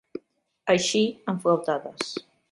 [0.73, 1.03] Eixir
[1.33, 2.11] amb flautades.